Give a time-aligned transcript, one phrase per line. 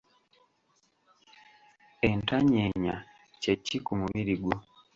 [2.09, 2.95] Entanyeenya
[3.41, 4.55] kye ki ku mubiri gwo?